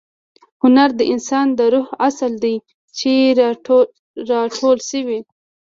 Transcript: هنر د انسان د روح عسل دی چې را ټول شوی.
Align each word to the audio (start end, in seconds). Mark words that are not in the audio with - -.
هنر 0.63 0.89
د 0.99 1.01
انسان 1.13 1.47
د 1.57 1.59
روح 1.73 1.87
عسل 2.07 2.33
دی 2.43 2.55
چې 2.97 3.11
را 4.37 4.41
ټول 4.55 4.77
شوی. 4.89 5.19